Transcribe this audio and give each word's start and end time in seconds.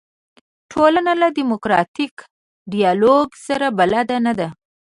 ټولنه 0.71 1.13
له 1.21 1.27
دیموکراتیک 1.37 2.13
ډیالوګ 2.71 3.27
سره 3.47 3.67
بلده 3.77 4.17
نه 4.25 4.33
ده. 4.39 4.47